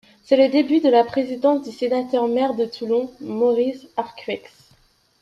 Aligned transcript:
C'est 0.23 0.35
le 0.35 0.49
début 0.49 0.79
de 0.79 0.89
la 0.89 1.03
présidence 1.03 1.61
du 1.63 1.71
sénateur-maire 1.71 2.55
de 2.55 2.65
Toulon 2.65 3.13
Maurice 3.19 3.85
Arreckx. 3.97 4.49